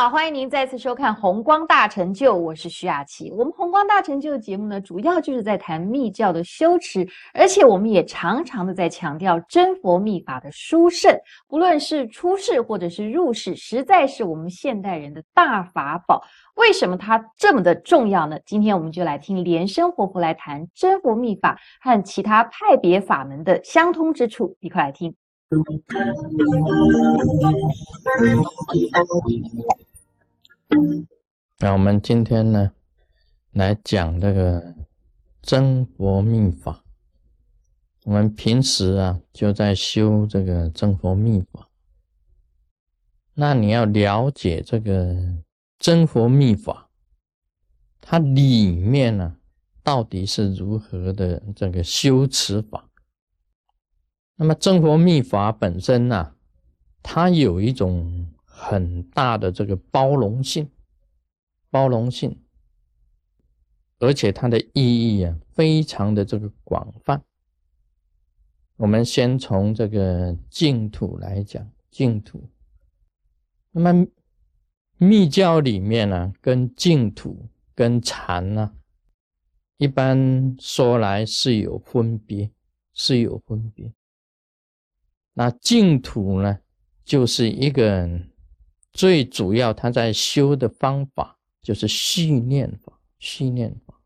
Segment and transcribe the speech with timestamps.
[0.00, 3.30] 好，欢迎您再次收看《红光大成就》，我是徐雅琪。
[3.32, 11.14] 我们《红光大成就》的节目呢，主要就是在谈密教的修持，而且我们也常常的在强调真佛密法的殊胜，
[11.46, 16.22] 不论是出世或者是入世，实在是我们现代人的大法宝。
[16.54, 18.38] 为什么它这么的重要呢？
[18.46, 25.14] 今天我们就来听莲生活佛来谈真佛密法和其他派别法门的相通之处，一块来听。
[31.58, 32.72] 那我们今天呢，
[33.52, 34.74] 来讲这个
[35.42, 36.84] 真佛密法。
[38.04, 41.68] 我们平时啊，就在修这个真佛密法。
[43.34, 45.16] 那你要了解这个
[45.78, 46.88] 真佛密法，
[48.00, 49.36] 它里面呢，
[49.82, 52.88] 到底是如何的这个修持法？
[54.36, 56.34] 那么真佛密法本身呢，
[57.02, 58.26] 它有一种
[58.62, 60.70] 很大的这个包容性，
[61.70, 62.38] 包容性，
[63.98, 67.22] 而且它的意义啊，非常的这个广泛。
[68.76, 72.46] 我们先从这个净土来讲，净土。
[73.70, 74.06] 那么
[74.98, 78.74] 密教里面呢，跟净土跟禅呢，
[79.78, 82.50] 一般说来是有分别，
[82.92, 83.90] 是有分别。
[85.32, 86.58] 那净土呢，
[87.04, 88.20] 就是一个
[88.92, 94.00] 最主要，他在修的方法就是续念法，续念法，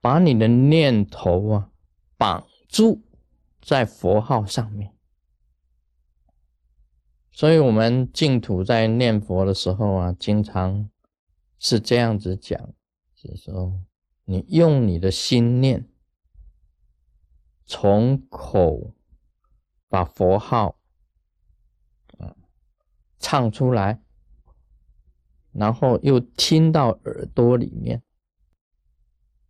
[0.00, 1.70] 把你的念头啊
[2.16, 3.02] 绑住
[3.60, 4.94] 在佛号上面。
[7.30, 10.88] 所以，我们净土在念佛的时候啊，经常
[11.58, 12.74] 是这样子讲，
[13.14, 13.80] 是说，
[14.24, 15.88] 你用你的心念，
[17.64, 18.94] 从口。
[19.88, 20.80] 把佛号，
[23.32, 23.98] 唱出来，
[25.52, 28.02] 然后又听到耳朵里面，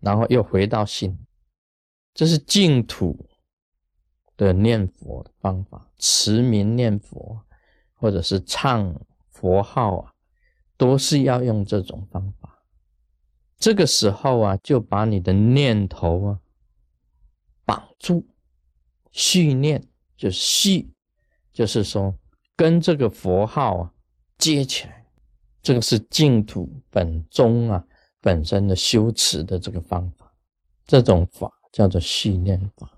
[0.00, 1.18] 然后又回到心，
[2.14, 3.28] 这是净土
[4.34, 5.90] 的念佛方法。
[5.98, 7.44] 持名念佛，
[7.92, 10.14] 或者是唱佛号啊，
[10.78, 12.64] 都是要用这种方法。
[13.58, 16.40] 这个时候啊，就把你的念头啊
[17.66, 18.26] 绑住，
[19.12, 19.86] 续念。
[20.16, 20.94] 就续，
[21.52, 22.18] 就是说
[22.56, 23.92] 跟这个佛号啊
[24.38, 25.04] 接起来，
[25.62, 27.84] 这个是净土本宗啊
[28.20, 30.32] 本身的修持的这个方法，
[30.86, 32.90] 这种法叫做系念法。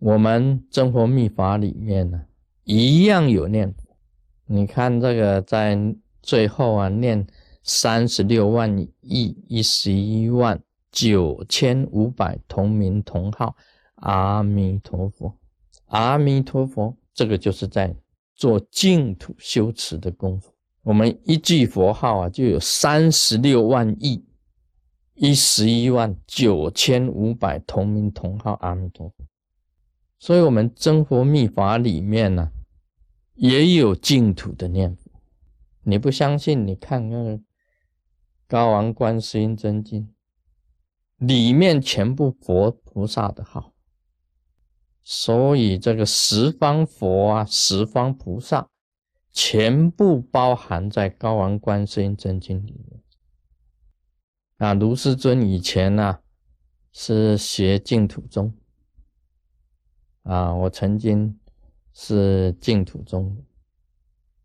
[0.00, 2.20] 我们真佛密法里面呢，
[2.64, 3.96] 一样有念佛。
[4.46, 5.78] 你看这个在
[6.20, 7.26] 最后啊，念
[7.62, 10.60] 三十六万亿一十一万
[10.90, 13.56] 九千五百同名同号，
[13.96, 15.34] 阿弥陀佛。
[15.86, 17.94] 阿弥陀佛，这个就是在
[18.34, 20.52] 做净土修持的功夫。
[20.82, 24.24] 我们一句佛号啊，就有三十六万亿
[25.14, 29.24] 一十一万九千五百同名同号阿弥陀佛。
[30.18, 32.50] 所以，我们真佛密法里面呢，
[33.34, 35.10] 也有净土的念佛。
[35.82, 36.66] 你不相信？
[36.66, 37.36] 你看那个
[38.48, 40.02] 《高王观世音真经》，
[41.26, 43.73] 里面全部佛菩萨的号。
[45.16, 48.68] 所以这个十方佛啊，十方菩萨，
[49.32, 53.00] 全部包含在《高王观世音真经》里面。
[54.56, 56.18] 啊，卢师尊以前呢
[56.92, 58.52] 是学净土宗，
[60.24, 61.38] 啊，我曾经
[61.92, 63.36] 是净土宗。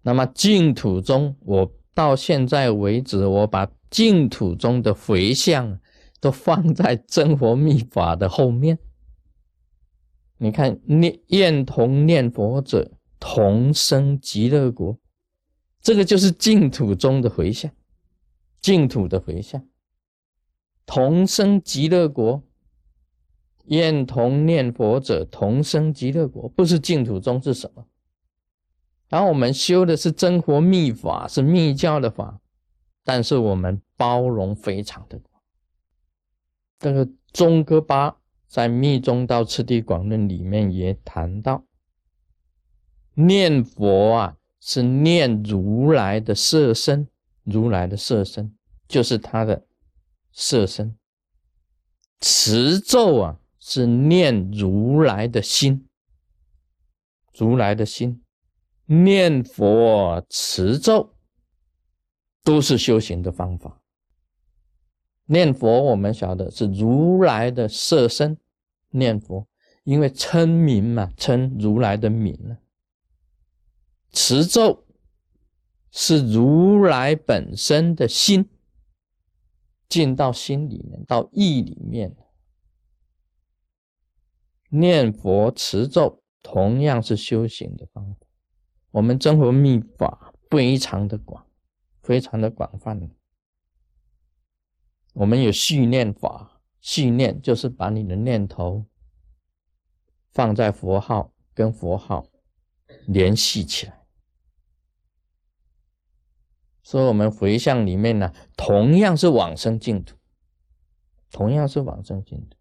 [0.00, 5.80] 那么净土宗，我到现在为止，我把净土宗的回向
[6.20, 8.78] 都放在真佛密法的后面。
[10.42, 14.98] 你看，念愿同念佛者同生极乐国，
[15.80, 17.70] 这个就是净土中的回向，
[18.60, 19.64] 净土的回向，
[20.84, 22.42] 同生极乐国，
[23.66, 27.86] 愿同念佛者同生极乐国，不是净土中是什么？
[29.08, 32.40] 然后我们修的是真佛密法，是密教的法，
[33.04, 35.40] 但是我们包容非常的广，
[36.80, 38.16] 这个中哥巴。
[38.52, 41.64] 在《密宗道次第广论》里面也谈到，
[43.14, 47.08] 念佛啊是念如来的色身，
[47.44, 48.54] 如来的色身
[48.86, 49.66] 就是他的
[50.32, 50.94] 色身；
[52.20, 55.88] 持咒啊是念如来的心，
[57.34, 58.22] 如来的心。
[58.84, 61.14] 念佛持咒
[62.44, 63.81] 都是修行的方法。
[65.32, 68.36] 念佛我们晓得是如来的色身。
[68.90, 69.48] 念佛，
[69.84, 72.58] 因为称名嘛，称如来的名呢。
[74.10, 74.84] 持咒
[75.90, 78.46] 是如来本身的心
[79.88, 82.14] 进到心里面，到意里面。
[84.68, 88.26] 念佛持咒同样是修行的方法。
[88.90, 91.46] 我们真佛密法非常的广，
[92.02, 93.00] 非常的广泛。
[95.12, 98.86] 我们有训练法，训练就是把你的念头
[100.30, 102.26] 放在佛号跟佛号
[103.06, 104.00] 联系起来。
[106.82, 110.16] 所以，我们回向里面呢，同样是往生净土，
[111.30, 112.56] 同样是往生净土。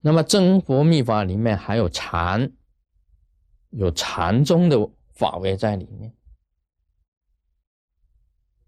[0.00, 2.52] 那么真佛密法里面还有禅，
[3.70, 6.14] 有禅宗的法位在里面。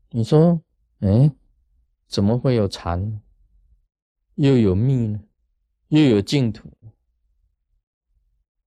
[0.08, 0.62] 你说，
[1.00, 1.30] 哎，
[2.06, 3.20] 怎么会有禅呢？
[4.34, 5.20] 又有密呢？
[5.88, 6.70] 又有净土？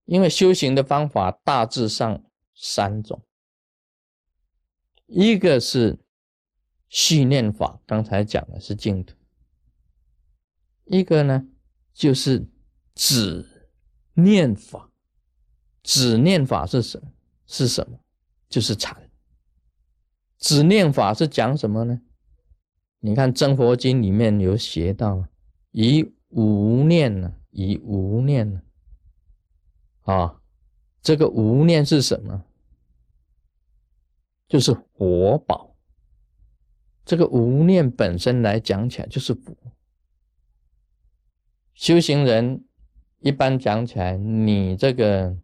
[0.05, 2.23] 因为修行的方法大致上
[2.55, 3.23] 三种。
[5.05, 5.99] 一个是
[6.87, 9.15] 续念法，刚才讲的是净土；
[10.85, 11.47] 一个呢，
[11.93, 12.47] 就是
[12.95, 13.69] 止
[14.13, 14.91] 念法。
[15.81, 17.11] 止念法是什么？
[17.47, 17.99] 是什么？
[18.49, 19.09] 就是禅。
[20.37, 22.01] 止念法是讲什么呢？
[22.99, 25.25] 你看《真佛经》里面有写到，
[25.71, 28.61] 以无念呢，以无念呢，
[30.01, 30.41] 啊，
[31.01, 32.43] 这个无念是什么？
[34.47, 35.75] 就是活宝，
[37.05, 39.55] 这个无念本身来讲起来就是佛。
[41.73, 42.65] 修行人
[43.21, 45.37] 一般讲起来，你这个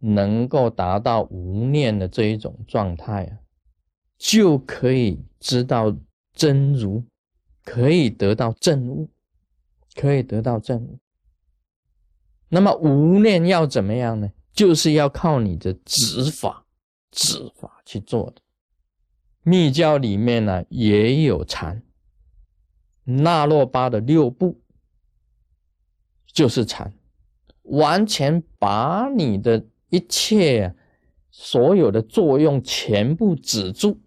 [0.00, 3.38] 能够达到无念的这一种状态啊，
[4.18, 5.96] 就可以知道
[6.34, 7.04] 真如，
[7.64, 9.08] 可以得到正悟，
[9.94, 10.98] 可以得到正悟。
[12.48, 14.30] 那么无念要怎么样呢？
[14.52, 16.62] 就是要靠你的执法。
[17.16, 18.42] 指法去做的，
[19.44, 21.80] 密教里面呢也有禅，
[23.04, 24.60] 那洛巴的六步
[26.26, 26.92] 就是禅，
[27.62, 30.74] 完全把你的一切
[31.30, 34.00] 所有的作用全部止住，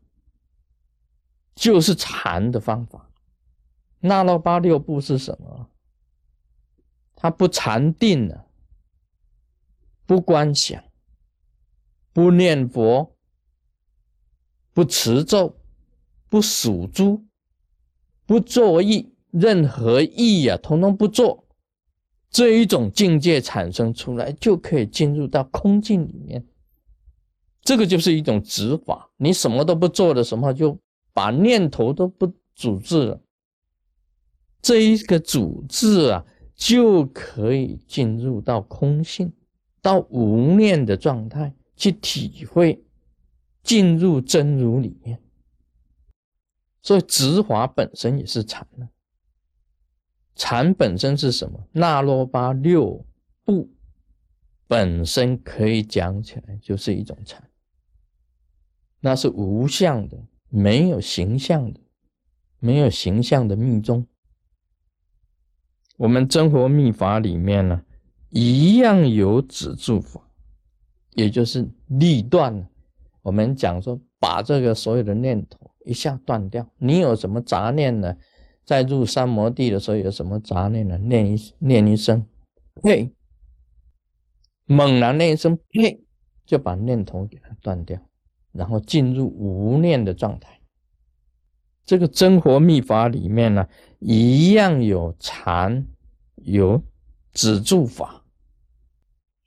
[1.58, 3.10] 就是禅的方法。
[4.00, 5.72] 那洛巴六步是什么？
[7.16, 8.46] 他不禅定呢，
[10.06, 10.82] 不观想。
[12.14, 13.16] 不念佛，
[14.74, 15.56] 不持咒，
[16.30, 17.26] 不数珠，
[18.26, 21.48] 不作意，任何意呀，统统不做，
[22.30, 26.46] 这一种境界产生出来，就可以进入到空境里面。
[27.62, 30.80] 这个就是一种执法，你什么都不做的时候，就
[31.18, 33.20] 把念头都不组织了。
[34.62, 36.24] 这一个组织啊，
[36.54, 39.34] 就可以进入到空性，
[39.82, 41.56] 到无念的状态。
[41.76, 42.84] 去体会，
[43.62, 45.22] 进入真如里面，
[46.82, 48.90] 所以直法本身也是禅呢。
[50.34, 51.68] 禅本身是什么？
[51.72, 53.06] 那罗巴六
[53.44, 53.70] 部
[54.66, 57.48] 本身可以讲起来就是一种禅，
[59.00, 60.18] 那是无相的，
[60.50, 61.80] 没有形象的，
[62.60, 64.06] 没有形象的密宗。
[65.98, 67.84] 我们真佛密法里面呢，
[68.30, 70.22] 一样有止住法。
[71.14, 72.70] 也就是立断。
[73.24, 76.70] 我们讲说，把这个所有的念头一下断掉。
[76.78, 78.16] 你有什么杂念呢？
[78.64, 80.96] 在入三摩地的时候有什么杂念呢？
[81.00, 82.24] 念一念一声，
[82.84, 83.12] 嘿，
[84.66, 86.06] 猛然念一声，嘿，
[86.46, 88.00] 就把念头给它断掉，
[88.58, 90.60] 然后进入无念的状态。
[91.86, 93.68] 这个真活密法里面呢，
[94.00, 95.86] 一样有禅，
[96.44, 96.82] 有
[97.32, 98.24] 止住法，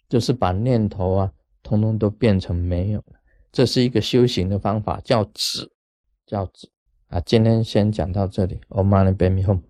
[0.09, 1.33] 就是把念头啊。
[1.62, 3.21] 通通都变成没有了，
[3.52, 5.71] 这是一个修行的方法，叫止，
[6.26, 6.69] 叫止
[7.09, 7.21] 啊。
[7.21, 9.61] 今天先讲到这里，Om Mani Padme Hum。